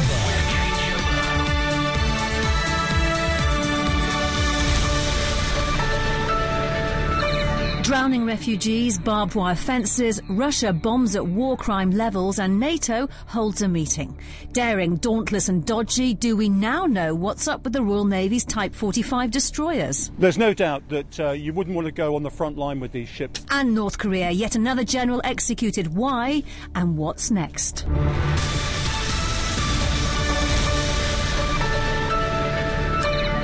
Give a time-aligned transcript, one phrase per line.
[0.00, 0.34] bug.
[7.84, 13.68] Drowning refugees, barbed wire fences, Russia bombs at war crime levels, and NATO holds a
[13.68, 14.18] meeting.
[14.52, 18.74] Daring, dauntless, and dodgy, do we now know what's up with the Royal Navy's Type
[18.74, 20.10] 45 destroyers?
[20.18, 22.92] There's no doubt that uh, you wouldn't want to go on the front line with
[22.92, 23.44] these ships.
[23.50, 25.94] And North Korea, yet another general executed.
[25.94, 26.42] Why?
[26.74, 27.84] And what's next?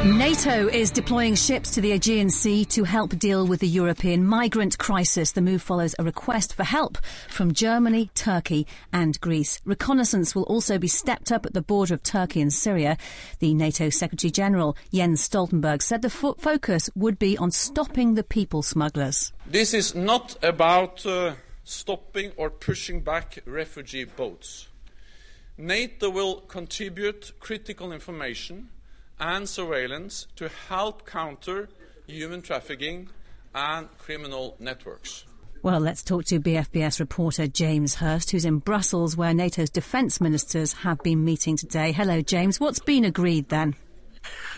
[0.02, 4.78] NATO is deploying ships to the Aegean Sea to help deal with the European migrant
[4.78, 5.32] crisis.
[5.32, 6.96] The move follows a request for help
[7.28, 9.60] from Germany, Turkey, and Greece.
[9.66, 12.96] Reconnaissance will also be stepped up at the border of Turkey and Syria.
[13.40, 18.24] The NATO Secretary General Jens Stoltenberg said the fo- focus would be on stopping the
[18.24, 19.34] people smugglers.
[19.46, 24.68] This is not about uh, stopping or pushing back refugee boats.
[25.58, 28.70] NATO will contribute critical information
[29.20, 31.68] and surveillance to help counter
[32.06, 33.08] human trafficking
[33.54, 35.24] and criminal networks.
[35.62, 40.72] Well, let's talk to BFBS reporter James Hurst, who's in Brussels, where NATO's defence ministers
[40.72, 41.92] have been meeting today.
[41.92, 42.58] Hello, James.
[42.58, 43.76] What's been agreed then?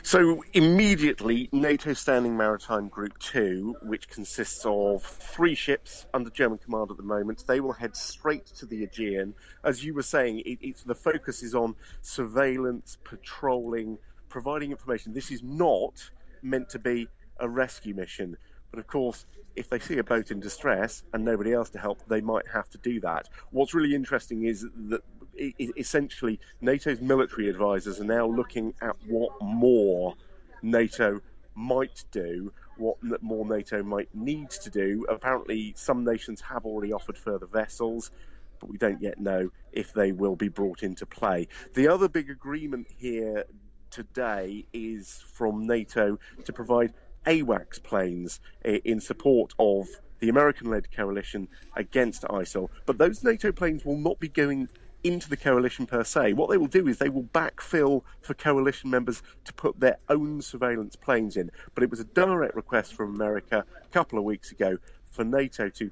[0.04, 6.90] So immediately, NATO Standing Maritime Group 2, which consists of three ships under German command
[6.90, 9.34] at the moment, they will head straight to the Aegean.
[9.62, 13.98] As you were saying, it, the focus is on surveillance, patrolling,
[14.32, 15.12] providing information.
[15.12, 16.10] This is not
[16.42, 17.06] meant to be
[17.38, 18.38] a rescue mission.
[18.70, 22.08] But of course, if they see a boat in distress and nobody else to help,
[22.08, 23.28] they might have to do that.
[23.50, 25.02] What's really interesting is that
[25.36, 30.14] essentially NATO's military advisors are now looking at what more
[30.62, 31.20] NATO
[31.54, 35.04] might do, what more NATO might need to do.
[35.10, 38.10] Apparently, some nations have already offered further vessels,
[38.58, 41.48] but we don't yet know if they will be brought into play.
[41.74, 43.44] The other big agreement here
[43.92, 46.92] today is from NATO to provide
[47.26, 49.86] AWACS planes in support of
[50.18, 52.70] the American led coalition against ISIL.
[52.86, 54.68] But those NATO planes will not be going
[55.04, 56.32] into the coalition per se.
[56.32, 60.42] What they will do is they will backfill for coalition members to put their own
[60.42, 61.50] surveillance planes in.
[61.74, 64.78] But it was a direct request from America a couple of weeks ago
[65.10, 65.90] for NATO to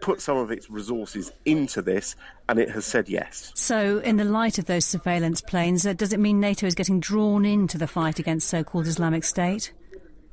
[0.00, 2.16] put some of its resources into this,
[2.48, 3.52] and it has said yes.
[3.54, 7.00] So, in the light of those surveillance planes, uh, does it mean NATO is getting
[7.00, 9.72] drawn into the fight against so called Islamic State?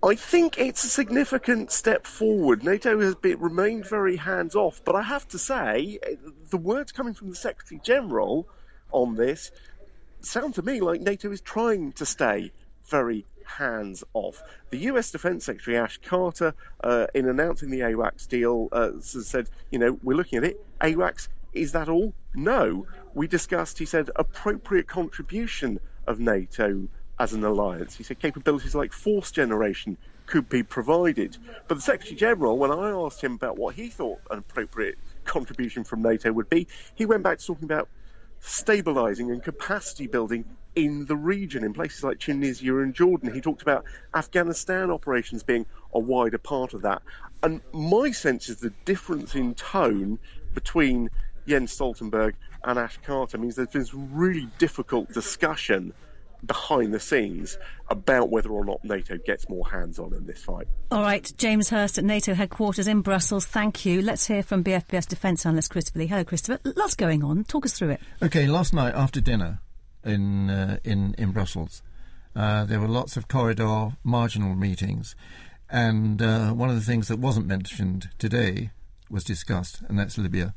[0.04, 2.64] I think it's a significant step forward.
[2.64, 6.00] NATO has been, remained very hands off, but I have to say,
[6.52, 8.48] the words coming from the Secretary General
[8.92, 9.52] on this
[10.22, 12.52] sound to me like NATO is trying to stay
[12.90, 14.42] very hands off.
[14.70, 19.80] The US Defense Secretary Ash Carter, uh, in announcing the AWACS deal, uh, said, you
[19.80, 20.66] know, we're looking at it.
[20.82, 22.14] AWACS, is that all?
[22.34, 22.86] No.
[23.14, 27.96] We discussed, he said, appropriate contribution of NATO as an alliance.
[27.96, 31.38] He said capabilities like force generation could be provided.
[31.68, 35.84] But the Secretary General, when I asked him about what he thought an appropriate contribution
[35.84, 37.88] from NATO would be, he went back to talking about
[38.40, 40.46] stabilizing and capacity building
[40.76, 43.34] in the region, in places like Tunisia and Jordan.
[43.34, 47.02] He talked about Afghanistan operations being a wider part of that.
[47.42, 50.20] And my sense is the difference in tone
[50.54, 51.10] between
[51.48, 52.34] Jens Stoltenberg
[52.64, 55.94] and Ash Carter means there's been really difficult discussion
[56.46, 57.58] behind the scenes
[57.90, 60.68] about whether or not NATO gets more hands on in this fight.
[60.92, 64.02] All right, James Hurst at NATO headquarters in Brussels, thank you.
[64.02, 66.08] Let's hear from BFBS defence analyst Christopher Lee.
[66.08, 66.60] Hello, Christopher.
[66.76, 67.46] Lots going on.
[67.46, 68.02] Talk us through it.
[68.22, 69.60] Okay, last night after dinner
[70.06, 71.82] in, uh, in, in Brussels,
[72.36, 75.16] uh, there were lots of corridor marginal meetings.
[75.70, 78.72] And uh, one of the things that wasn't mentioned today
[79.10, 80.54] was discussed, and that's Libya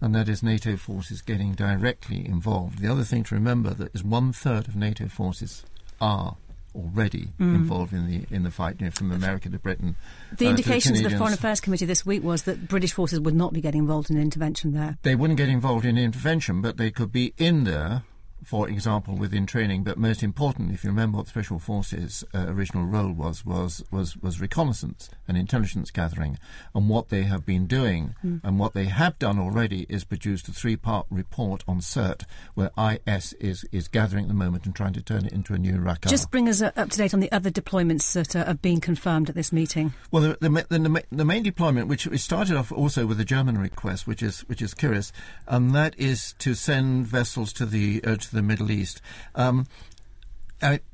[0.00, 2.80] and that is NATO forces getting directly involved.
[2.80, 5.64] The other thing to remember that is one third of NATO forces
[6.00, 6.36] are
[6.74, 7.54] already mm.
[7.54, 9.96] involved in the in the fight, you know, from America to Britain.
[10.36, 13.34] The uh, indications of the Foreign Affairs Committee this week was that British forces would
[13.34, 14.98] not be getting involved in intervention there.
[15.02, 18.02] They wouldn't get involved in intervention, but they could be in there
[18.46, 19.82] for example, within training.
[19.82, 24.16] But most important, if you remember what Special Forces' uh, original role was, was, was,
[24.18, 26.38] was reconnaissance and intelligence gathering.
[26.72, 28.40] And what they have been doing mm.
[28.44, 32.22] and what they have done already is produced a three part report on Sirte,
[32.54, 35.58] where IS is, is gathering at the moment and trying to turn it into a
[35.58, 36.06] new Raqqa.
[36.06, 38.80] Just bring us uh, up to date on the other deployments that uh, have been
[38.80, 39.92] confirmed at this meeting.
[40.12, 44.06] Well, the, the, the, the main deployment, which started off also with a German request,
[44.06, 45.10] which is, which is curious,
[45.48, 49.02] and that is to send vessels to the, uh, to the Middle East.
[49.34, 49.66] Um,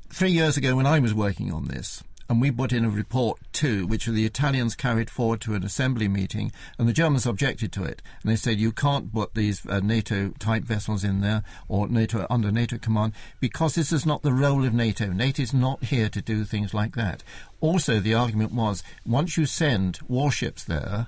[0.09, 3.39] three years ago, when I was working on this, and we put in a report
[3.51, 7.83] too, which the Italians carried forward to an assembly meeting, and the Germans objected to
[7.83, 8.01] it.
[8.21, 12.25] And they said, you can't put these uh, NATO type vessels in there or NATO
[12.29, 15.07] under NATO command because this is not the role of NATO.
[15.07, 17.23] NATO is not here to do things like that.
[17.61, 21.07] Also, the argument was once you send warships there,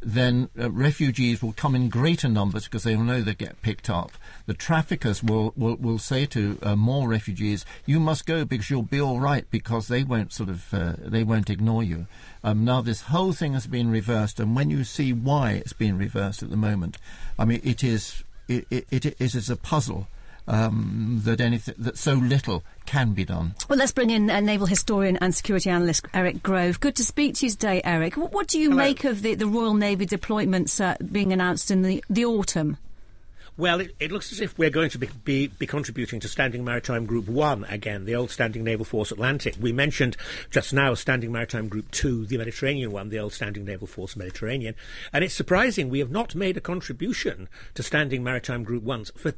[0.00, 3.90] then uh, refugees will come in greater numbers because they will know they get picked
[3.90, 4.12] up.
[4.46, 8.82] The traffickers will, will, will say to uh, more refugees, "You must go because you'll
[8.82, 12.06] be all right," because they won't sort of uh, they won't ignore you.
[12.44, 15.98] Um, now this whole thing has been reversed, and when you see why it's been
[15.98, 16.98] reversed at the moment,
[17.38, 20.08] I mean it is it, it, it is a puzzle
[20.48, 23.54] um, that anything that so little can be done.
[23.68, 26.80] Well, let's bring in a naval historian and security analyst Eric Grove.
[26.80, 28.16] Good to speak to you today, Eric.
[28.16, 28.82] What, what do you Hello.
[28.82, 32.78] make of the, the Royal Navy deployments uh, being announced in the, the autumn?
[33.58, 36.62] Well, it, it, looks as if we're going to be, be, be, contributing to Standing
[36.62, 39.54] Maritime Group 1 again, the old Standing Naval Force Atlantic.
[39.58, 40.16] We mentioned
[40.50, 44.74] just now Standing Maritime Group 2, the Mediterranean one, the old Standing Naval Force Mediterranean.
[45.12, 49.32] And it's surprising we have not made a contribution to Standing Maritime Group 1 for,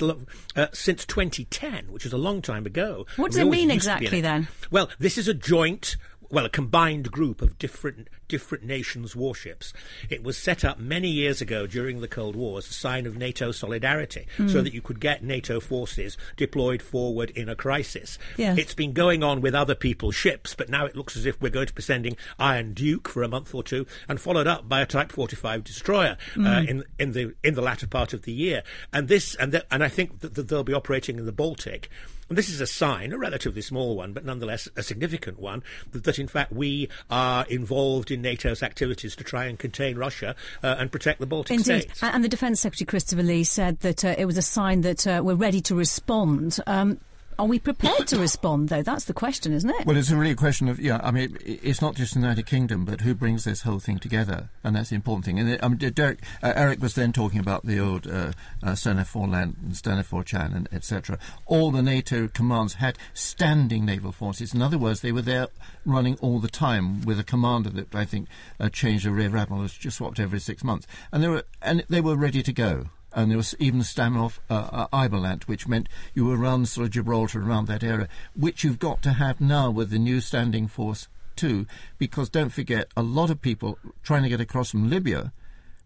[0.57, 3.07] uh, since 2010, which is a long time ago.
[3.17, 4.49] What does it mean exactly then?
[4.71, 5.97] Well, this is a joint
[6.31, 9.73] well, a combined group of different different nations' warships.
[10.11, 13.17] It was set up many years ago during the Cold War as a sign of
[13.17, 14.51] NATO solidarity, mm.
[14.51, 18.19] so that you could get NATO forces deployed forward in a crisis.
[18.37, 18.59] Yes.
[18.59, 21.51] It's been going on with other people's ships, but now it looks as if we're
[21.51, 24.83] going to be sending Iron Duke for a month or two, and followed up by
[24.83, 26.47] a Type 45 destroyer mm.
[26.47, 28.63] uh, in in the in the latter part of the year.
[28.93, 31.89] And this and the, and I think that, that they'll be operating in the Baltic.
[32.29, 36.05] And this is a sign, a relatively small one, but nonetheless a significant one, that,
[36.05, 40.77] that in fact we are involved in NATO's activities to try and contain Russia uh,
[40.79, 41.83] and protect the Baltic Indeed.
[41.83, 42.03] states.
[42.03, 45.23] And the Defence Secretary Christopher Lee said that uh, it was a sign that uh,
[45.25, 46.59] we're ready to respond.
[46.67, 46.99] Um,
[47.39, 48.83] are we prepared to respond, though?
[48.83, 49.87] That's the question, isn't it?
[49.87, 52.85] Well, it's really a question of, yeah, I mean, it's not just the United Kingdom,
[52.85, 55.39] but who brings this whole thing together, and that's the important thing.
[55.39, 58.33] And I mean, Derek, uh, Eric was then talking about the old uh,
[58.63, 61.19] uh, STANAVFORLANT and STANAVFORCHAN, and etc.
[61.47, 64.53] All the NATO commands had standing naval forces.
[64.53, 65.49] In other words, they were there
[65.87, 69.63] running all the time with a commander that I think uh, changed a rear admiral,
[69.63, 72.87] was just swapped every six months, and they were and they were ready to go
[73.19, 77.43] and there was even Stamhoff uh, uh, which meant you were around sort of Gibraltar,
[77.43, 81.67] around that area, which you've got to have now with the new standing force too,
[81.99, 85.33] because don't forget, a lot of people trying to get across from Libya,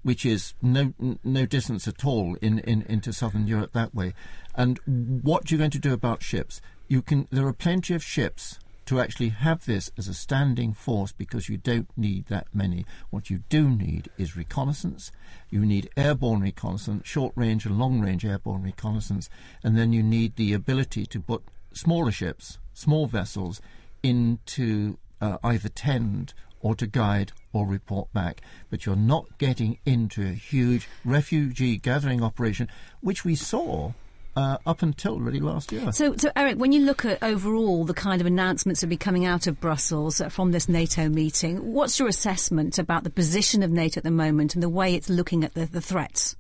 [0.03, 0.93] which is no
[1.25, 4.13] no distance at all in, in into southern Europe that way,
[4.55, 6.61] and what you're going to do about ships?
[6.87, 7.29] You can.
[7.31, 11.57] There are plenty of ships to actually have this as a standing force because you
[11.57, 12.85] don't need that many.
[13.11, 15.13] What you do need is reconnaissance.
[15.51, 19.29] You need airborne reconnaissance, short range and long range airborne reconnaissance,
[19.63, 21.43] and then you need the ability to put
[21.73, 23.61] smaller ships, small vessels,
[24.03, 28.41] into uh, either tend or to guide or report back.
[28.71, 32.69] But you're not getting into a huge refugee gathering operation,
[33.01, 33.93] which we saw
[34.37, 35.93] uh, up until really last year.
[35.93, 38.97] So, so Eric, when you look at overall the kind of announcements that will be
[38.97, 43.63] coming out of Brussels uh, from this NATO meeting, what's your assessment about the position
[43.63, 46.37] of NATO at the moment and the way it's looking at the, the threats?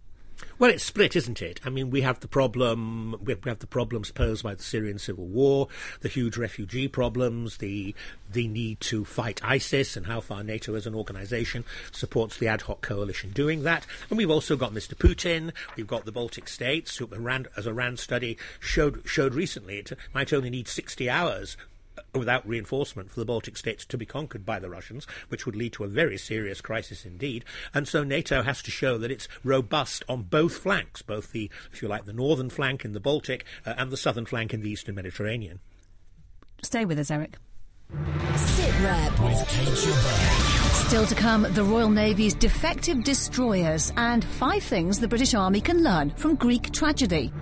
[0.58, 1.60] Well, it's split, isn't it?
[1.64, 3.16] I mean, we have the problem.
[3.24, 5.68] We have the problems posed by the Syrian civil war,
[6.00, 7.94] the huge refugee problems, the
[8.30, 12.62] the need to fight ISIS, and how far NATO as an organisation supports the ad
[12.62, 13.86] hoc coalition doing that.
[14.08, 14.94] And we've also got Mr.
[14.94, 15.52] Putin.
[15.76, 17.08] We've got the Baltic states, who,
[17.56, 21.56] as a RAND study showed showed recently, it might only need 60 hours
[22.14, 25.72] without reinforcement for the Baltic states to be conquered by the Russians, which would lead
[25.74, 27.44] to a very serious crisis indeed.
[27.72, 31.80] And so NATO has to show that it's robust on both flanks, both the, if
[31.80, 34.70] you like, the northern flank in the Baltic uh, and the southern flank in the
[34.70, 35.60] eastern Mediterranean.
[36.62, 37.36] Stay with us, Eric.
[37.92, 45.08] SITREP with Kate Still to come, the Royal Navy's defective destroyers and five things the
[45.08, 47.32] British Army can learn from Greek tragedy.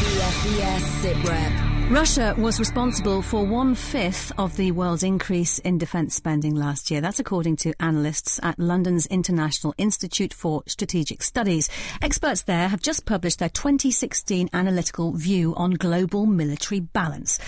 [0.00, 1.69] BFBS SITREP.
[1.90, 7.00] Russia was responsible for one fifth of the world's increase in defence spending last year.
[7.00, 11.68] That's according to analysts at London's International Institute for Strategic Studies.
[12.00, 17.40] Experts there have just published their 2016 analytical view on global military balance.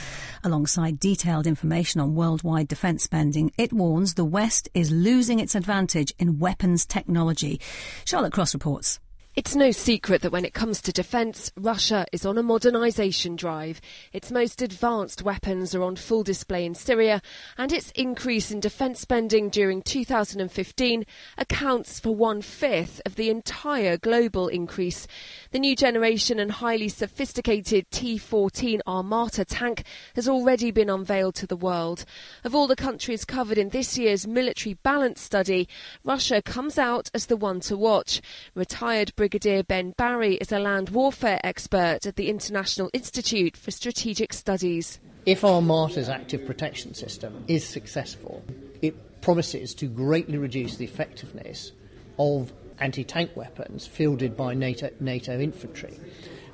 [0.43, 6.13] Alongside detailed information on worldwide defence spending, it warns the West is losing its advantage
[6.19, 7.61] in weapons technology.
[8.05, 8.99] Charlotte Cross reports.
[9.35, 13.81] It's no secret that when it comes to defence, Russia is on a modernisation drive.
[14.13, 17.23] Its most advanced weapons are on full display in Syria,
[17.57, 21.07] and its increase in defence spending during 2015
[21.39, 25.07] accounts for one fifth of the entire global increase.
[25.51, 29.85] The new generation and highly sophisticated T 14 Armata tank
[30.15, 32.05] has already been unveiled to the world.
[32.45, 35.71] Of all the countries covered in this year's military balance study,
[36.05, 38.21] Russia comes out as the one to watch.
[38.55, 44.33] Retired Brigadier Ben Barry is a land warfare expert at the International Institute for Strategic
[44.33, 44.99] Studies.
[45.27, 48.43] If Armata's active protection system is successful,
[48.83, 51.71] it promises to greatly reduce the effectiveness
[52.19, 56.01] of anti tank weapons fielded by NATO, NATO infantry.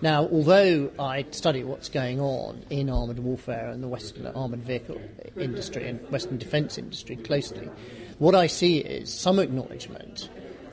[0.03, 5.01] Now, although I study what's going on in armoured warfare and the Western armoured vehicle
[5.39, 7.71] industry and Western defence industry closely,
[8.19, 10.29] what I see is some acknowledgement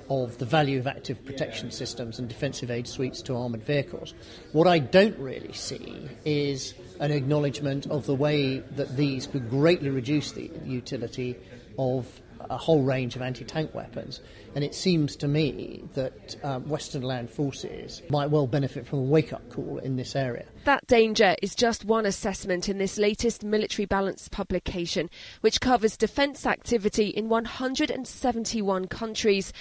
[0.10, 4.14] of the value of active protection systems and defensive aid suites to armoured vehicles.
[4.52, 9.90] What I don't really see is an acknowledgement of the way that these could greatly
[9.90, 11.36] reduce the utility
[11.78, 12.08] of
[12.50, 14.22] a whole range of anti tank weapons.
[14.56, 19.04] And it seems to me that um, Western land forces might well benefit from a
[19.04, 20.46] wake up call in this area.
[20.64, 25.10] That danger is just one assessment in this latest military balance publication,
[25.42, 29.52] which covers defence activity in 171 countries.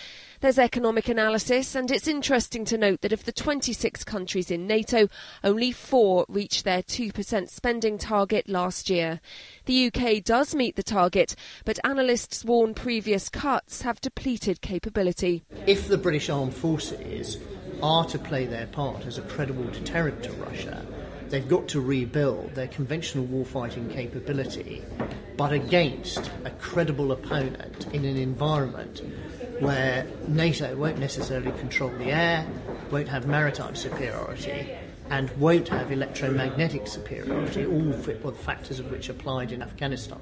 [0.44, 5.08] There's economic analysis, and it's interesting to note that of the 26 countries in NATO,
[5.42, 9.22] only four reached their 2% spending target last year.
[9.64, 11.34] The UK does meet the target,
[11.64, 15.44] but analysts warn previous cuts have depleted capability.
[15.66, 17.38] If the British Armed Forces
[17.82, 20.84] are to play their part as a credible deterrent to Russia,
[21.30, 24.82] they've got to rebuild their conventional warfighting capability,
[25.38, 29.00] but against a credible opponent in an environment
[29.60, 32.46] where NATO won't necessarily control the air,
[32.90, 34.74] won't have maritime superiority,
[35.10, 40.18] and won't have electromagnetic superiority, all the factors of which applied in Afghanistan.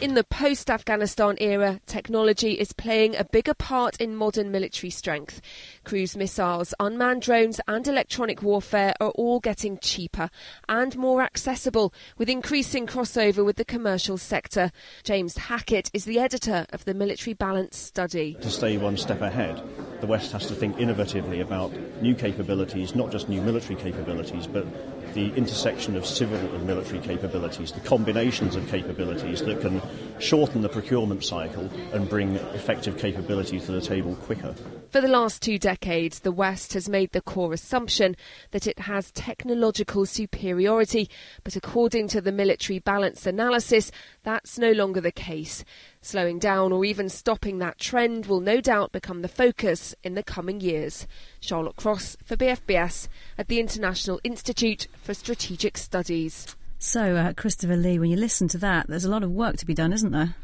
[0.00, 5.40] In the post Afghanistan era, technology is playing a bigger part in modern military strength.
[5.84, 10.30] Cruise missiles, unmanned drones, and electronic warfare are all getting cheaper
[10.68, 14.72] and more accessible, with increasing crossover with the commercial sector.
[15.04, 18.36] James Hackett is the editor of the Military Balance Study.
[18.40, 19.62] To stay one step ahead,
[20.02, 24.66] the West has to think innovatively about new capabilities, not just new military capabilities, but
[25.14, 29.80] the intersection of civil and military capabilities, the combinations of capabilities that can
[30.22, 34.54] shorten the procurement cycle and bring effective capability to the table quicker.
[34.90, 38.14] For the last two decades, the West has made the core assumption
[38.52, 41.10] that it has technological superiority,
[41.44, 43.90] but according to the military balance analysis,
[44.22, 45.64] that's no longer the case.
[46.00, 50.22] Slowing down or even stopping that trend will no doubt become the focus in the
[50.22, 51.06] coming years.
[51.40, 56.54] Charlotte Cross for BFBS at the International Institute for Strategic Studies.
[56.84, 59.66] So, uh, Christopher Lee, when you listen to that, there's a lot of work to
[59.66, 60.34] be done, isn't there?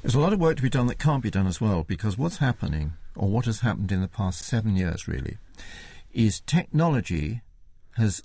[0.00, 2.16] There's a lot of work to be done that can't be done as well, because
[2.16, 5.38] what's happening, or what has happened in the past seven years really,
[6.12, 7.42] is technology
[7.96, 8.22] has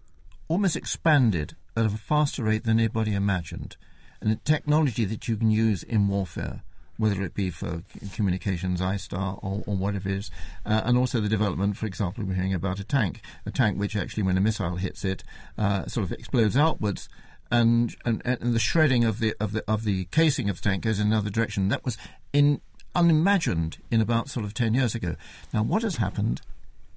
[0.48, 3.76] almost expanded at a faster rate than anybody imagined.
[4.22, 6.62] And the technology that you can use in warfare
[6.98, 7.82] whether it be for
[8.14, 10.32] communications, ISTAR, or, or whatever it is,
[10.64, 13.96] uh, and also the development, for example, we're hearing about a tank, a tank which
[13.96, 15.24] actually, when a missile hits it,
[15.58, 17.10] uh, sort of explodes outwards.
[17.54, 20.84] And, and and the shredding of the of the of the casing of the tank
[20.84, 21.70] goes in another direction.
[21.70, 21.98] That was
[22.34, 22.62] in
[22.96, 25.16] unimagined in about sort of ten years ago.
[25.54, 26.42] Now, what has happened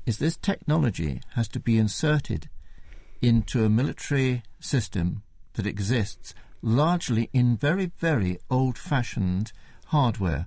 [0.06, 2.48] is this technology has to be inserted
[3.20, 5.22] into a military system
[5.54, 9.52] that exists largely in very, very old fashioned
[9.86, 10.46] hardware.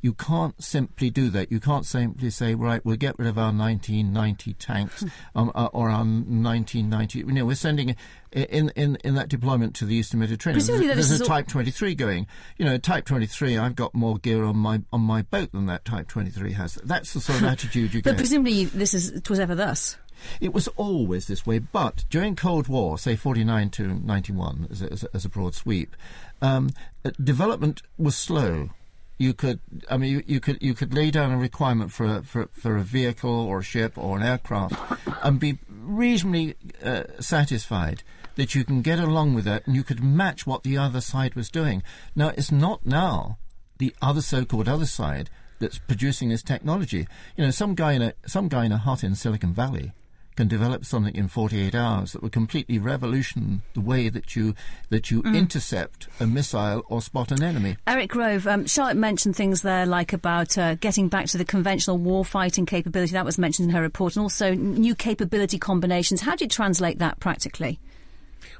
[0.00, 1.50] You can't simply do that.
[1.50, 5.88] You can't simply say, right, we'll get rid of our 1990 tanks um, uh, or
[5.90, 7.18] our 1990.
[7.18, 7.96] You know, we're sending
[8.32, 10.58] in, in, in that deployment to the Eastern Mediterranean.
[10.58, 12.26] Presumably there's, there's a Type 23 going.
[12.56, 13.58] You know, Type 23.
[13.58, 16.74] I've got more gear on my on my boat than that Type 23 has.
[16.84, 18.10] That's the sort of attitude you get.
[18.10, 19.96] But presumably this is it was ever thus.
[20.40, 25.08] It was always this way, but during Cold War, say 49 to 91, as a,
[25.14, 25.94] as a, broad sweep,
[26.42, 26.70] um,
[27.04, 28.70] uh, development was slow.
[29.18, 29.60] You could,
[29.90, 32.76] I mean, you, you could you could lay down a requirement for a, for, for
[32.76, 34.74] a vehicle or a ship or an aircraft,
[35.22, 38.04] and be reasonably uh, satisfied
[38.36, 41.34] that you can get along with it, and you could match what the other side
[41.34, 41.82] was doing.
[42.14, 43.38] Now, it's not now
[43.78, 47.08] the other so-called other side that's producing this technology.
[47.36, 49.92] You know, some guy in a some guy in a hut in Silicon Valley
[50.38, 54.54] can develop something in 48 hours that will completely revolution the way that you
[54.88, 57.76] that you intercept a missile or spot an enemy.
[57.88, 61.98] Eric Grove, um, Charlotte mentioned things there like about uh, getting back to the conventional
[61.98, 63.14] warfighting capability.
[63.14, 66.20] That was mentioned in her report, and also new capability combinations.
[66.20, 67.80] How do you translate that practically?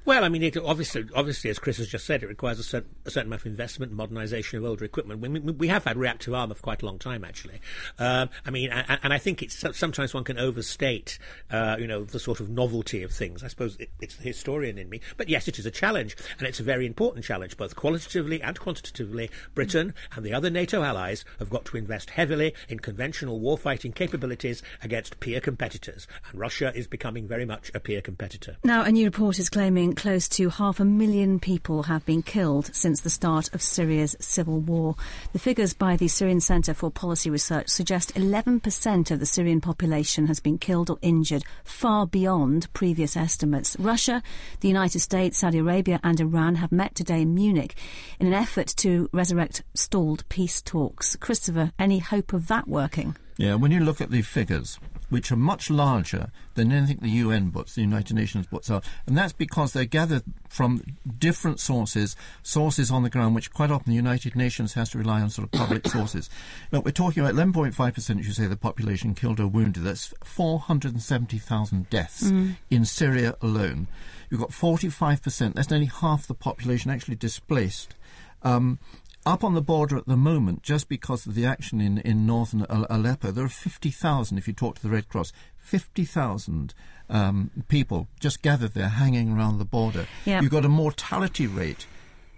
[0.08, 2.88] Well, I mean, it obviously, obviously, as Chris has just said, it requires a certain,
[3.04, 5.20] a certain amount of investment and modernisation of older equipment.
[5.20, 7.60] We, we, we have had reactive armour for quite a long time, actually.
[7.98, 11.18] Um, I mean, and, and I think it's sometimes one can overstate,
[11.50, 13.44] uh, you know, the sort of novelty of things.
[13.44, 16.48] I suppose it, it's the historian in me, but yes, it is a challenge, and
[16.48, 19.30] it's a very important challenge, both qualitatively and quantitatively.
[19.54, 24.62] Britain and the other NATO allies have got to invest heavily in conventional warfighting capabilities
[24.82, 28.56] against peer competitors, and Russia is becoming very much a peer competitor.
[28.64, 32.70] Now, a new report is claiming close to half a million people have been killed
[32.72, 34.94] since the start of Syria's civil war.
[35.32, 40.28] The figures by the Syrian Centre for Policy Research suggest 11% of the Syrian population
[40.28, 43.76] has been killed or injured, far beyond previous estimates.
[43.80, 44.22] Russia,
[44.60, 47.74] the United States, Saudi Arabia, and Iran have met today in Munich
[48.20, 51.16] in an effort to resurrect stalled peace talks.
[51.16, 53.16] Christopher, any hope of that working?
[53.36, 54.78] Yeah, when you look at the figures,
[55.08, 59.16] which are much larger than anything the UN puts, the United Nations puts out, and
[59.16, 60.82] that's because they're gathered from
[61.18, 65.20] different sources, sources on the ground, which quite often the United Nations has to rely
[65.20, 66.28] on sort of public sources.
[66.72, 69.82] Now, we're talking about 11.5%, you say, of the population killed or wounded.
[69.84, 72.22] That's 470,000 deaths
[72.70, 73.88] in Syria alone.
[74.30, 77.94] You've got 45%, that's nearly half the population actually displaced.
[78.42, 78.78] Um,
[79.28, 82.64] up on the border at the moment, just because of the action in, in northern
[82.68, 86.74] Aleppo, there are 50,000, if you talk to the Red Cross, 50,000
[87.10, 90.06] um, people just gathered there hanging around the border.
[90.24, 90.40] Yeah.
[90.40, 91.86] You've got a mortality rate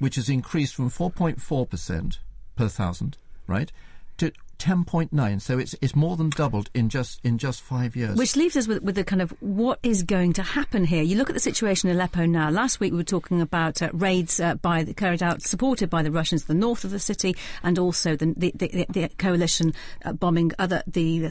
[0.00, 2.18] which has increased from 4.4%
[2.56, 3.16] per thousand,
[3.46, 3.70] right,
[4.18, 5.40] to 10.9.
[5.40, 8.16] So it's, it's more than doubled in just, in just five years.
[8.16, 11.02] Which leaves us with, with the kind of what is going to happen here.
[11.02, 12.50] You look at the situation in Aleppo now.
[12.50, 16.02] Last week we were talking about uh, raids uh, by the, carried out, supported by
[16.02, 19.72] the Russians, the north of the city, and also the the, the, the coalition
[20.04, 21.30] uh, bombing other the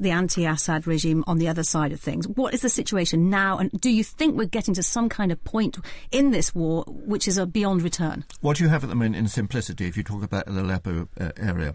[0.00, 2.28] the, anti-Assad regime on the other side of things.
[2.28, 5.42] What is the situation now, and do you think we're getting to some kind of
[5.44, 5.78] point
[6.12, 8.24] in this war which is a beyond return?
[8.40, 11.08] What do you have at the moment in simplicity, if you talk about the Aleppo
[11.20, 11.74] uh, area,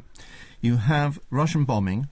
[0.62, 2.08] you have Russian bombing,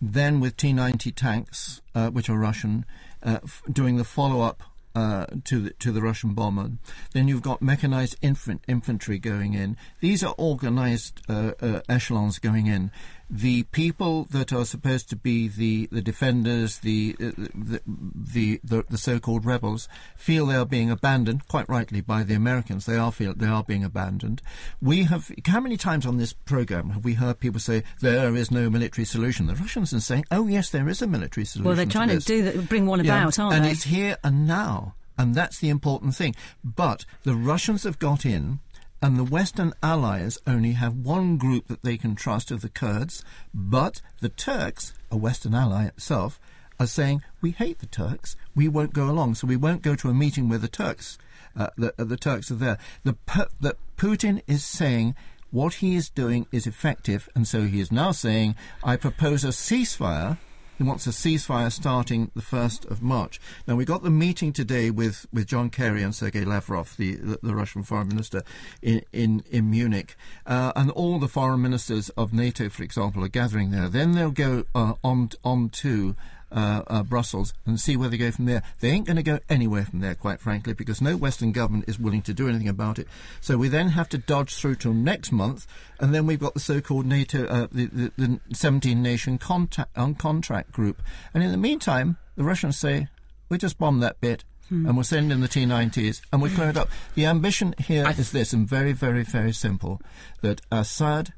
[0.00, 2.84] then with T 90 tanks, uh, which are Russian,
[3.22, 4.62] uh, f- doing the follow up.
[4.96, 6.70] Uh, to the to the Russian bomber,
[7.14, 9.76] then you've got mechanized infant, infantry going in.
[9.98, 12.92] These are organized uh, uh, echelons going in.
[13.30, 18.84] The people that are supposed to be the, the defenders, the uh, the, the, the
[18.88, 22.86] the so-called rebels, feel they are being abandoned, quite rightly, by the Americans.
[22.86, 24.42] They are feel they are being abandoned.
[24.80, 28.50] We have how many times on this program have we heard people say there is
[28.50, 29.46] no military solution?
[29.46, 31.66] The Russians are saying, oh yes, there is a military solution.
[31.66, 32.24] Well, they're trying to, this.
[32.24, 33.68] do that, bring one Yeah, about, aren't and they?
[33.68, 36.34] And it's here and now, and that's the important thing.
[36.62, 38.60] But the Russians have got in,
[39.04, 43.22] and the Western allies only have one group that they can trust of the Kurds.
[43.52, 46.40] But the Turks, a Western ally itself,
[46.80, 48.34] are saying we hate the Turks.
[48.56, 51.18] We won't go along, so we won't go to a meeting where the Turks,
[51.54, 52.78] uh, the, uh, the Turks are there.
[53.02, 53.14] The
[53.60, 55.14] that Putin is saying.
[55.50, 59.48] What he is doing is effective, and so he is now saying, I propose a
[59.48, 60.38] ceasefire
[60.76, 63.40] he wants a ceasefire starting the 1st of March.
[63.66, 67.38] Now, we got the meeting today with, with John Kerry and Sergei Lavrov, the, the,
[67.42, 68.42] the Russian foreign minister,
[68.82, 70.16] in, in, in Munich.
[70.46, 73.88] Uh, and all the foreign ministers of NATO, for example, are gathering there.
[73.88, 76.16] Then they'll go uh, on, on to
[76.52, 78.62] uh, uh, Brussels and see where they go from there.
[78.80, 81.98] They ain't going to go anywhere from there, quite frankly, because no Western government is
[81.98, 83.08] willing to do anything about it.
[83.40, 85.66] So we then have to dodge through till next month,
[86.00, 90.72] and then we've got the so-called NATO, uh, the, the, the 17-nation contact, um, contract
[90.72, 91.02] group.
[91.32, 93.08] And in the meantime, the Russians say,
[93.48, 94.44] we just bombed that bit.
[94.70, 96.88] And we'll send in the T-90s, and we clear it up.
[97.14, 100.00] The ambition here is this, and very, very, very simple:
[100.40, 101.34] that Assad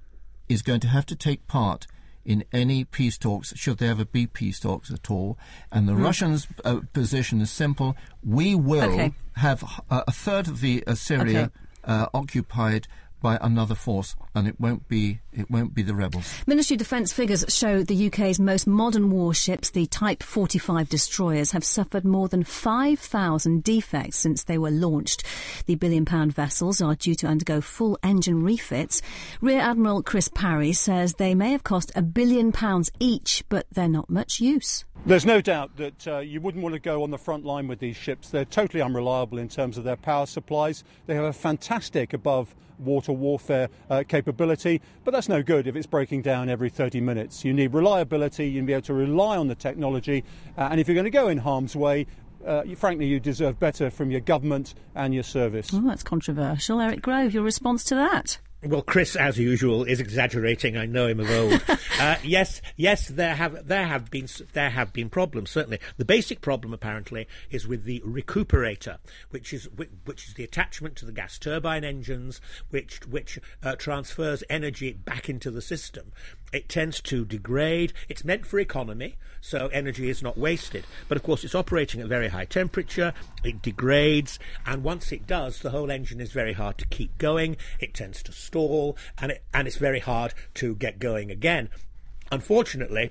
[0.48, 1.86] is going to have to take part
[2.26, 5.38] in any peace talks, should there ever be peace talks at all.
[5.72, 9.12] And the Russians' uh, position is simple: we will Okay.
[9.36, 11.50] have uh, a third of the uh, Syria Okay.
[11.84, 12.88] uh, occupied
[13.26, 16.32] by another force, and it won't be it won't be the rebels.
[16.46, 21.64] Ministry of Defence figures show the UK's most modern warships, the Type 45 destroyers, have
[21.64, 25.24] suffered more than 5,000 defects since they were launched.
[25.66, 29.02] The billion pound vessels are due to undergo full engine refits.
[29.40, 33.88] Rear Admiral Chris Parry says they may have cost a billion pounds each, but they're
[33.88, 34.84] not much use.
[35.04, 37.80] There's no doubt that uh, you wouldn't want to go on the front line with
[37.80, 38.30] these ships.
[38.30, 40.84] They're totally unreliable in terms of their power supplies.
[41.06, 45.86] They have a fantastic above water warfare uh, capability, but that's no good if it's
[45.86, 47.44] breaking down every 30 minutes.
[47.44, 50.24] You need reliability, you need to be able to rely on the technology,
[50.56, 52.06] uh, and if you're going to go in harm's way,
[52.46, 55.70] uh, you, frankly, you deserve better from your government and your service.
[55.72, 56.80] Oh, that's controversial.
[56.80, 58.38] Eric Grove, your response to that?
[58.62, 60.78] Well, Chris, as usual, is exaggerating.
[60.78, 61.62] I know him of old.
[62.00, 65.50] uh, yes, yes, there have there have been there have been problems.
[65.50, 68.96] Certainly, the basic problem apparently is with the recuperator,
[69.30, 69.68] which is
[70.06, 72.40] which is the attachment to the gas turbine engines,
[72.70, 76.12] which which uh, transfers energy back into the system.
[76.56, 77.92] It tends to degrade.
[78.08, 80.86] It's meant for economy, so energy is not wasted.
[81.06, 83.12] But of course, it's operating at very high temperature.
[83.44, 87.58] It degrades, and once it does, the whole engine is very hard to keep going.
[87.78, 91.68] It tends to stall, and it, and it's very hard to get going again.
[92.32, 93.10] Unfortunately,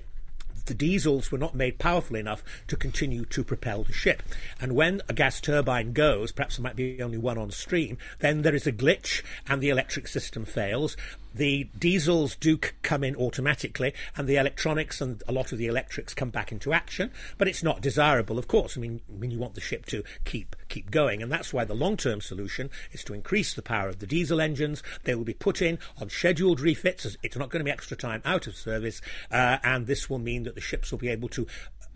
[0.64, 4.24] the diesels were not made powerful enough to continue to propel the ship.
[4.60, 8.42] And when a gas turbine goes, perhaps there might be only one on stream, then
[8.42, 10.96] there is a glitch and the electric system fails
[11.36, 15.66] the diesels do c- come in automatically, and the electronics and a lot of the
[15.66, 17.10] electrics come back into action.
[17.38, 18.76] But it's not desirable, of course.
[18.76, 21.64] I mean, I mean you want the ship to keep keep going, and that's why
[21.64, 24.82] the long-term solution is to increase the power of the diesel engines.
[25.04, 27.06] They will be put in on scheduled refits.
[27.06, 30.18] As it's not going to be extra time out of service, uh, and this will
[30.18, 31.46] mean that the ships will be able to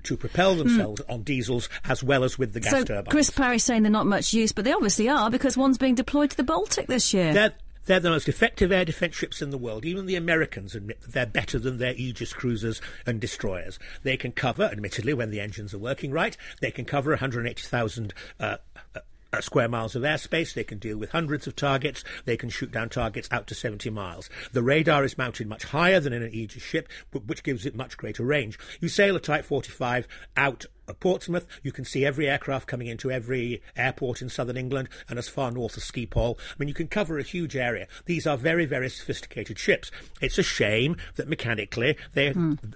[0.05, 1.15] to propel themselves mm.
[1.15, 3.11] on diesels as well as with the gas so turbines.
[3.11, 6.31] Chris Parry's saying they're not much use, but they obviously are because one's being deployed
[6.31, 7.33] to the Baltic this year.
[7.33, 7.53] They're,
[7.87, 9.85] they're the most effective air defence ships in the world.
[9.85, 13.79] Even the Americans admit that they're better than their Aegis cruisers and destroyers.
[14.03, 18.57] They can cover, admittedly, when the engines are working right, they can cover 180,000 uh,
[18.95, 19.01] uh,
[19.41, 20.55] square miles of airspace.
[20.55, 22.05] They can deal with hundreds of targets.
[22.25, 24.29] They can shoot down targets out to 70 miles.
[24.53, 27.97] The radar is mounted much higher than in an Aegis ship, which gives it much
[27.97, 28.59] greater range.
[28.81, 31.47] You sail a Type 45 out Portsmouth.
[31.63, 35.51] You can see every aircraft coming into every airport in southern England and as far
[35.51, 36.39] north as Schiphol.
[36.39, 37.87] I mean, you can cover a huge area.
[38.07, 39.91] These are very, very sophisticated ships.
[40.21, 42.33] It's a shame that mechanically they.
[42.33, 42.75] Mm.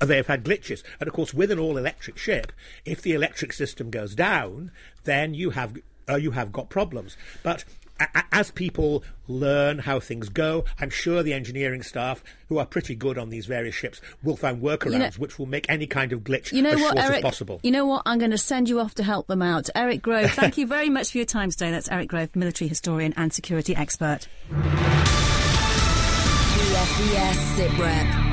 [0.00, 0.82] they have had glitches.
[0.98, 2.52] And of course, with an all electric ship,
[2.84, 4.72] if the electric system goes down,
[5.04, 5.76] then you have
[6.08, 7.16] uh, you have got problems.
[7.42, 7.64] But
[8.32, 13.18] as people learn how things go, I'm sure the engineering staff, who are pretty good
[13.18, 16.20] on these various ships, will find workarounds you know, which will make any kind of
[16.20, 17.60] glitch you know as what, short Eric, as possible.
[17.62, 18.02] You know what?
[18.06, 19.70] I'm going to send you off to help them out.
[19.74, 21.70] Eric Grove, thank you very much for your time today.
[21.70, 24.28] That's Eric Grove, military historian and security expert.
[26.62, 28.31] BFBS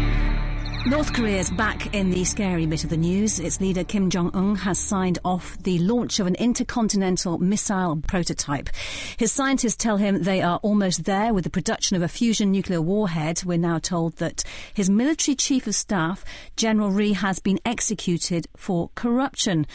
[0.86, 3.38] North Korea is back in the scary bit of the news.
[3.38, 8.70] Its leader Kim Jong un has signed off the launch of an intercontinental missile prototype.
[9.18, 12.82] His scientists tell him they are almost there with the production of a fusion nuclear
[12.82, 13.44] warhead.
[13.44, 16.24] We're now told that his military chief of staff,
[16.56, 19.68] General Ri, has been executed for corruption.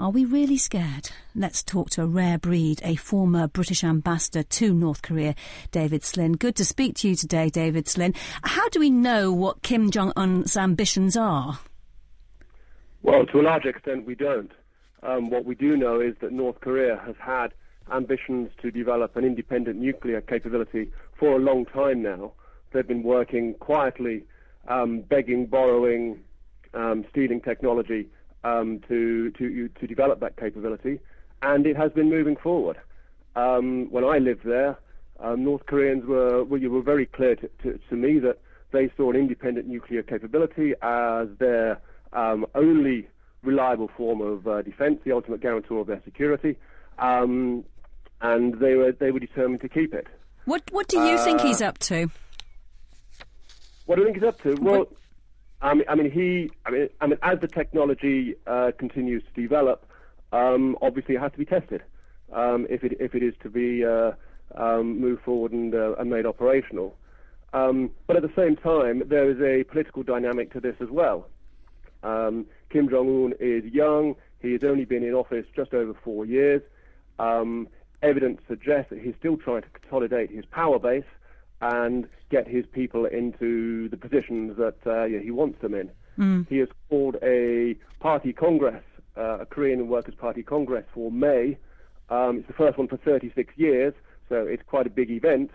[0.00, 1.10] Are we really scared?
[1.34, 5.34] Let's talk to a rare breed, a former British ambassador to North Korea,
[5.72, 6.38] David Slinn.
[6.38, 8.14] Good to speak to you today, David Slinn.
[8.42, 11.58] How do we know what Kim Jong un's ambitions are?
[13.02, 14.52] Well, to a large extent, we don't.
[15.02, 17.48] Um, what we do know is that North Korea has had
[17.92, 22.34] ambitions to develop an independent nuclear capability for a long time now.
[22.72, 24.26] They've been working quietly,
[24.68, 26.20] um, begging, borrowing,
[26.72, 28.06] um, stealing technology
[28.48, 31.00] um, to, to, to develop that capability,
[31.42, 32.78] and it has been moving forward.
[33.36, 34.78] Um, when I lived there,
[35.20, 38.38] um, North Koreans were, well, you were very clear to, to, to, me that
[38.72, 41.80] they saw an independent nuclear capability as their
[42.12, 43.08] um, only
[43.42, 46.56] reliable form of uh, defense, the ultimate guarantor of their security,
[46.98, 47.64] um,
[48.20, 50.06] and they were, they were determined to keep it.
[50.44, 52.10] What, what do you uh, think he's up to?
[53.86, 54.54] What do you think he's up to?
[54.60, 54.92] Well, what?
[55.60, 59.40] I mean, I mean, he, I mean, I mean, as the technology uh, continues to
[59.40, 59.84] develop,
[60.32, 61.82] um, obviously it has to be tested
[62.32, 64.12] um, if it if it is to be uh,
[64.54, 66.96] um, moved forward and, uh, and made operational.
[67.52, 71.26] Um, but at the same time, there is a political dynamic to this as well.
[72.02, 76.24] Um, Kim Jong Un is young; he has only been in office just over four
[76.24, 76.62] years.
[77.18, 77.68] Um,
[78.02, 81.04] evidence suggests that he's still trying to consolidate his power base
[81.60, 85.90] and get his people into the positions that uh, he wants them in.
[86.18, 86.48] Mm.
[86.48, 88.84] He has called a party congress,
[89.16, 91.58] uh, a Korean Workers' Party congress for May.
[92.10, 93.94] Um, it's the first one for 36 years,
[94.28, 95.50] so it's quite a big event.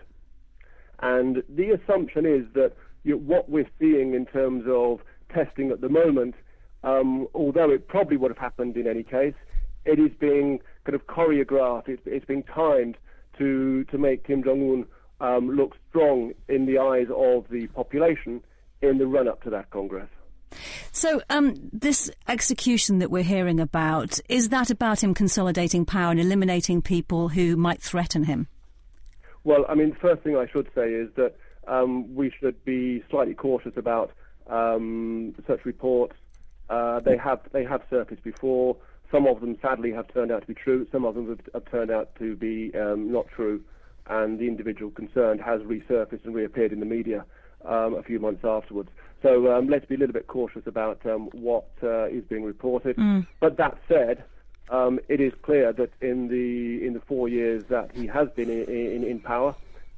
[1.00, 5.00] And the assumption is that you know, what we're seeing in terms of
[5.32, 6.34] testing at the moment,
[6.82, 9.34] um, although it probably would have happened in any case,
[9.84, 12.96] it is being kind of choreographed, it's, it's being timed
[13.38, 14.86] to, to make Kim Jong un
[15.24, 18.42] um, look strong in the eyes of the population
[18.82, 20.08] in the run up to that Congress.
[20.92, 26.20] So, um, this execution that we're hearing about, is that about him consolidating power and
[26.20, 28.46] eliminating people who might threaten him?
[29.42, 31.34] Well, I mean, the first thing I should say is that
[31.66, 34.12] um, we should be slightly cautious about
[34.46, 36.14] um, such reports.
[36.70, 38.76] Uh, they have they have surfaced before.
[39.10, 40.86] Some of them, sadly, have turned out to be true.
[40.92, 43.62] Some of them have, have turned out to be um, not true,
[44.06, 47.24] and the individual concerned has resurfaced and reappeared in the media
[47.64, 48.90] um, a few months afterwards.
[49.22, 52.96] So um, let's be a little bit cautious about um, what uh, is being reported.
[53.40, 54.24] But that said,
[54.68, 58.50] um, it is clear that in the in the four years that he has been
[58.50, 59.54] in, in, in power,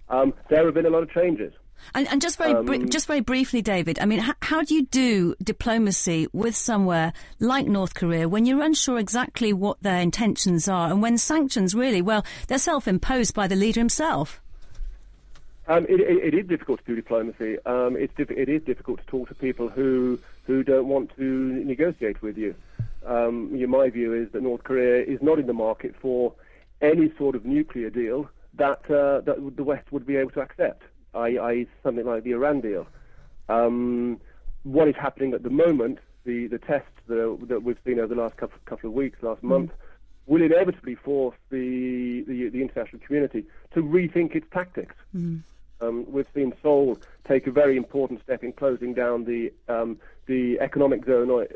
[0.09, 1.53] um, there have been a lot of changes.
[1.95, 3.99] And, and just very Um, just very briefly, David.
[4.01, 8.63] I mean, h- how do you do diplomacy with somewhere like North Korea when you're
[8.63, 13.57] unsure exactly what their intentions are, and when sanctions really, well, they're self-imposed by the
[13.57, 14.41] leader himself?
[15.69, 17.59] Um, it, it, it is difficult to do diplomacy.
[17.67, 21.23] Um, it's diff- it is difficult to talk to people who who don't want to
[21.65, 22.55] negotiate with you.
[23.05, 26.33] Um, you- my view is that North Korea is not in the market for
[26.81, 30.83] any sort of nuclear deal that uh, that the West would be able to accept,
[31.17, 32.87] i.e., something like the Iran deal.
[33.49, 34.21] Um,
[34.65, 38.21] what is happening at the moment, the the tests that, that we've seen over the
[38.21, 39.71] last couple, couple of weeks, last month,
[40.27, 44.95] will inevitably force the, the the international community to rethink its tactics.
[45.81, 46.99] Um, we've seen Seoul
[47.29, 51.47] take a very important step in closing down the um, the economic zone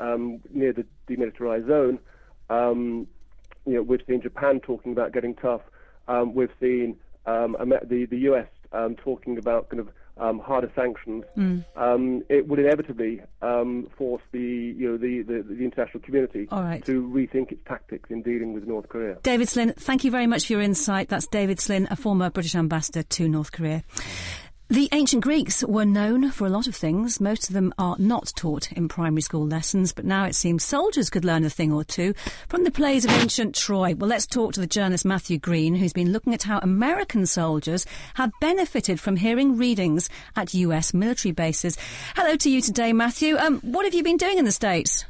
[0.00, 1.98] um, near the demilitarized zone.
[2.50, 3.06] Um,
[3.64, 5.62] you know, we've seen Japan talking about getting tough.
[6.08, 6.96] Um, we've seen
[7.26, 9.88] um, the the US um, talking about kind of
[10.20, 11.24] um, harder sanctions.
[11.76, 16.84] Um, it would inevitably um, force the you know the, the, the international community right.
[16.84, 19.16] to rethink its tactics in dealing with North Korea.
[19.22, 21.08] David Slinn, thank you very much for your insight.
[21.08, 23.82] That's David Slinn, a former British ambassador to North Korea.
[24.70, 27.20] The ancient Greeks were known for a lot of things.
[27.20, 31.10] Most of them are not taught in primary school lessons, but now it seems soldiers
[31.10, 32.14] could learn a thing or two
[32.46, 33.96] from the plays of ancient Troy.
[33.96, 37.84] Well, let's talk to the journalist Matthew Green, who's been looking at how American soldiers
[38.14, 41.76] have benefited from hearing readings at US military bases.
[42.14, 43.38] Hello to you today, Matthew.
[43.38, 45.04] Um, what have you been doing in the States?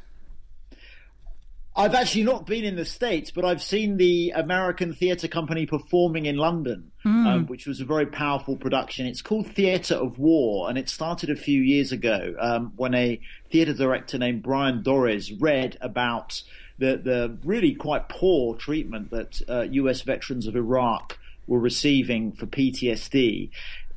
[1.77, 6.27] I've actually not been in the States, but I've seen the American Theatre Company performing
[6.27, 6.91] in London,
[7.27, 9.07] um, which was a very powerful production.
[9.07, 13.21] It's called Theatre of War, and it started a few years ago um, when a
[13.51, 16.43] theatre director named Bryan Doerries read about
[16.79, 22.47] the, the really quite poor treatment that uh, US veterans of Iraq were receiving for
[22.47, 23.51] PTSD.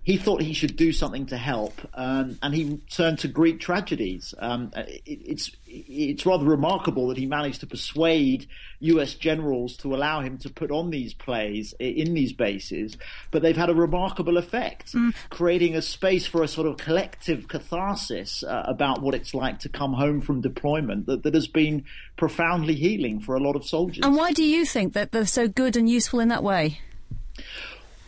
[0.03, 4.33] He thought he should do something to help, um, and he turned to Greek tragedies.
[4.37, 8.47] Um, it, it's it's rather remarkable that he managed to persuade
[8.81, 9.13] U.S.
[9.13, 12.97] generals to allow him to put on these plays in these bases,
[13.31, 14.93] but they've had a remarkable effect,
[15.29, 19.69] creating a space for a sort of collective catharsis uh, about what it's like to
[19.69, 21.85] come home from deployment that, that has been
[22.17, 24.05] profoundly healing for a lot of soldiers.
[24.05, 26.81] And why do you think that they're so good and useful in that way?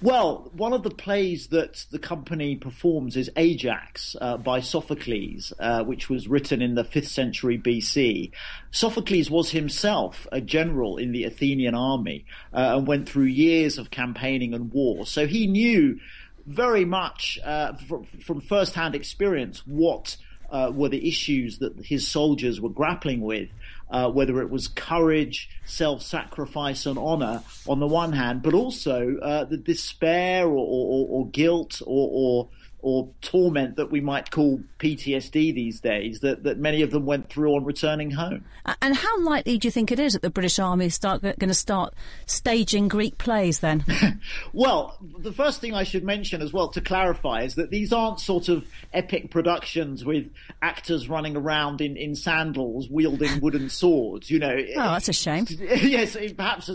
[0.01, 5.86] Well, one of the plays that the company performs is Ajax uh, by Sophocles, uh,
[5.86, 8.31] which was written in the 5th century BC.
[8.71, 13.89] Sophocles was himself a general in the Athenian army uh, and went through years of
[13.89, 15.05] campaigning and war.
[15.05, 15.97] So he knew
[16.45, 20.17] very much uh, from, from first-hand experience what
[20.49, 23.49] uh, were the issues that his soldiers were grappling with,
[23.89, 29.43] uh, whether it was courage, self-sacrifice, and honor on the one hand, but also uh,
[29.45, 32.50] the despair or, or, or guilt or, or
[32.86, 37.28] or torment that we might call PTSD these days that, that many of them went
[37.32, 38.45] through on returning home.
[38.80, 41.54] And how likely do you think it is that the British Army is going to
[41.56, 41.95] start
[42.28, 43.84] staging Greek plays then?
[44.54, 48.19] Well, the first thing I should mention as well to clarify is that these aren't
[48.19, 50.30] sort of epic productions with
[50.62, 54.56] actors running around in, in sandals wielding wooden swords, you know.
[54.56, 55.45] Oh, that's a shame.
[55.50, 56.69] yes, perhaps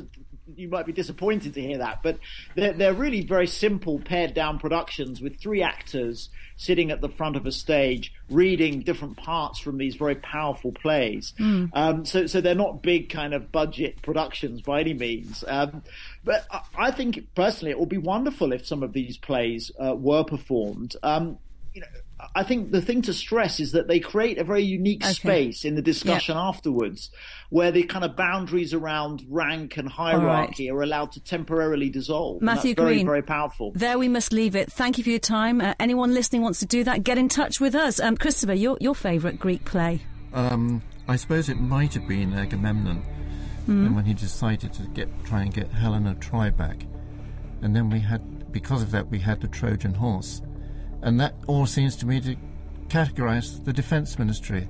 [0.60, 2.18] you might be disappointed to hear that, but
[2.54, 7.36] they're, they're really very simple pared down productions with three actors sitting at the front
[7.36, 11.32] of a stage reading different parts from these very powerful plays.
[11.72, 15.42] Um, so, so they're not big kind of budget productions by any means.
[15.48, 15.82] Um,
[16.22, 19.94] but I, I think personally it would be wonderful if some of these plays uh,
[19.94, 20.96] were performed.
[21.02, 21.38] Um,
[21.72, 21.86] you know,
[22.34, 25.12] I think the thing to stress is that they create a very unique Okay.
[25.12, 27.10] space in the discussion afterwards,
[27.48, 32.42] where the kind of boundaries around rank and hierarchy are allowed to temporarily dissolve.
[32.42, 33.06] Matthew that's very, Green.
[33.06, 33.72] very powerful.
[33.74, 34.70] There we must leave it.
[34.72, 35.60] Thank you for your time.
[35.60, 38.00] Uh, anyone listening wants to do that, get in touch with us.
[38.00, 40.00] Um, Christopher, your, your favourite Greek play?
[40.32, 43.02] Um, I suppose it might have been Agamemnon,
[43.66, 46.86] and when he decided to get try and get Helen of Troy back,
[47.62, 50.42] and then we had because of that we had the Trojan horse,
[51.02, 52.36] and that all seems to me to
[52.88, 54.68] categorise the defence ministry.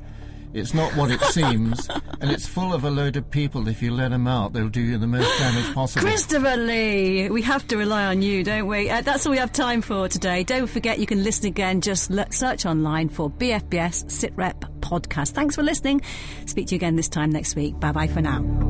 [0.53, 1.89] It's not what it seems,
[2.21, 3.69] and it's full of a load of people.
[3.69, 6.05] If you let them out, they'll do you the most damage possible.
[6.07, 8.91] Christopher Lee, we have to rely on you, don't we?
[8.91, 10.43] Uh, that's all we have time for today.
[10.43, 11.81] Don't forget you can listen again.
[11.81, 15.31] Just l- search online for BFBS SITREP podcast.
[15.33, 16.01] Thanks for listening.
[16.47, 17.79] Speak to you again this time next week.
[17.79, 18.70] Bye bye for now.